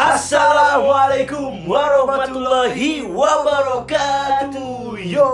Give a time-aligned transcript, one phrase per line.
[0.00, 4.96] Assalamualaikum warahmatullahi wabarakatuh.
[4.96, 5.28] Yo,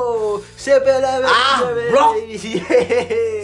[1.22, 2.18] Ah, bro.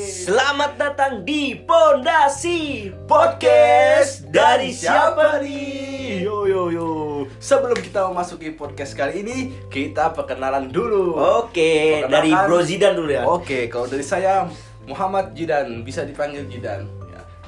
[0.02, 6.26] Selamat datang di Pondasi Podcast dari siapa nih?
[6.26, 6.90] Yo yo yo.
[7.38, 11.14] Sebelum kita memasuki podcast kali ini, kita perkenalan dulu.
[11.46, 12.10] Oke, Perkenalkan.
[12.10, 13.22] dari Bro Zidan dulu ya.
[13.30, 14.50] Oke, kalau dari saya
[14.90, 16.90] Muhammad Jidan, bisa dipanggil Jidan.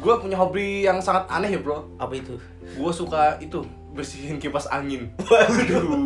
[0.04, 1.88] Gue punya hobi yang sangat aneh ya bro.
[1.96, 2.36] Apa itu?
[2.76, 3.64] Gue suka itu
[3.96, 5.08] bersihin kipas angin.
[5.24, 6.04] Waduh.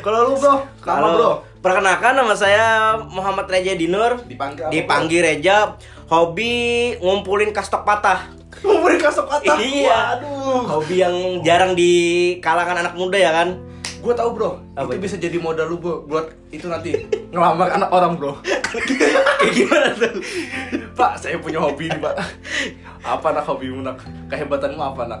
[0.00, 1.30] Kalau lu bro, Kalau bro?
[1.60, 4.24] perkenalkan nama saya Muhammad Reja Dinur.
[4.24, 5.76] Dipanggil apa, Dipanggil Reja.
[6.08, 6.52] Hobi
[6.96, 8.32] ngumpulin kastok patah.
[8.64, 9.60] Umur kasok kata.
[9.60, 10.16] Iya.
[10.16, 10.80] Waduh.
[10.80, 11.92] Hobi yang jarang di
[12.40, 13.60] kalangan anak muda ya kan?
[14.00, 15.04] Gue tahu bro, Apa itu itu?
[15.04, 16.96] bisa jadi modal lu bro buat itu nanti
[17.28, 18.40] ngelamar anak orang bro.
[18.70, 20.12] Kayak gimana tuh?
[20.92, 22.14] Pak, saya punya hobi nih pak.
[23.00, 23.98] Apa nak hobimu nak?
[24.26, 25.20] Kehebatanmu apa nak?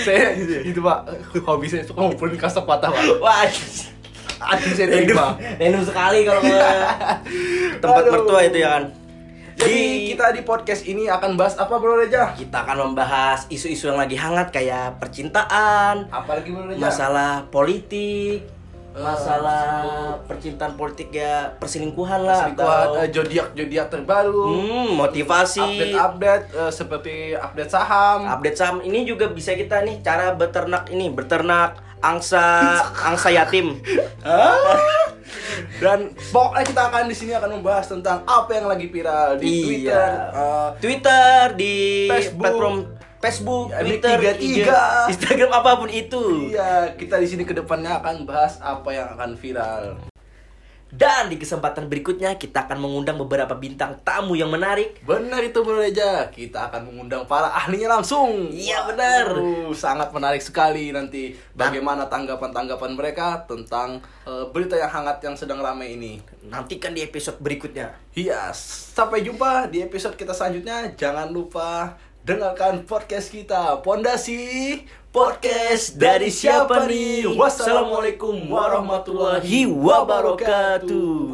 [0.00, 1.04] Saya itu pak,
[1.42, 3.02] hobi saya suka ngumpulin kasok patah pak.
[3.18, 3.44] Wah,
[4.44, 5.36] Aduh saya terima.
[5.56, 6.58] random sekali kalau ke
[7.78, 8.12] tempat Aduh.
[8.12, 8.84] mertua itu ya kan.
[9.54, 12.34] Jadi Di- kita di podcast ini akan bahas apa bro Reja?
[12.34, 16.80] kita akan membahas isu-isu yang lagi hangat kayak percintaan, Apalagi bro Reja?
[16.82, 18.42] masalah politik,
[18.94, 19.74] masalah
[20.22, 24.46] percintaan politik ya perselingkuhan lah Selingkuhan, atau eh, zodiak zodiak terbaru.
[24.46, 28.18] hmm, motivasi, Update-update eh, seperti update saham.
[28.28, 32.44] update saham ini juga bisa kita nih cara beternak ini berternak angsa
[33.08, 33.74] angsa yatim.
[35.74, 35.98] Dan
[36.30, 39.64] pokoknya kita akan di sini akan membahas tentang apa yang lagi viral di Iya.
[39.64, 41.74] Twitter, eh, Twitter di
[42.06, 42.40] Facebook.
[42.40, 42.76] platform
[43.24, 44.16] Facebook, Ya, Twitter.
[44.36, 44.68] IG,
[45.08, 46.52] Instagram apa pun itu.
[46.52, 49.96] Iya, kita di sini ke depannya akan bahas apa yang akan viral.
[50.94, 55.02] Dan di kesempatan berikutnya kita akan mengundang beberapa bintang tamu yang menarik.
[55.02, 58.54] Benar itu Bro Reja, kita akan mengundang para ahlinya langsung.
[58.54, 59.34] Iya, benar.
[59.34, 65.58] Waduh, sangat menarik sekali nanti bagaimana tanggapan-tanggapan mereka tentang eh, berita yang hangat yang sedang
[65.58, 66.22] ramai ini.
[66.46, 67.90] Nantikan di episode berikutnya.
[68.14, 68.54] Iya,
[68.94, 70.94] sampai jumpa di episode kita selanjutnya.
[70.94, 74.80] Jangan lupa dengarkan podcast kita, Pondasi
[75.12, 77.28] Podcast dari siapa nih?
[77.36, 81.28] Wassalamualaikum warahmatullahi wabarakatuh.